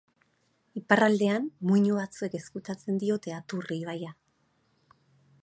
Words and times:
Iparraldean, 0.79 1.45
muino 1.71 1.99
batzuek 1.99 2.39
ezkutatzen 2.41 2.99
diote 3.05 3.37
Aturri 3.41 3.79
ibaia 3.87 4.15